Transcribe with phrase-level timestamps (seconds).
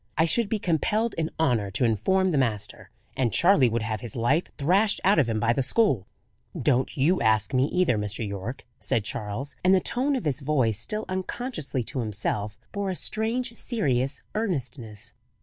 [0.17, 4.15] "I should be compelled in honour to inform the master, and Charley would have his
[4.15, 6.07] life thrashed out of him by the school."
[6.59, 8.27] "Don't you ask me, either, Mr.
[8.27, 12.95] Yorke," said Charles; and the tone of his voice, still unconsciously to himself, bore a
[12.95, 15.13] strange serious earnestness.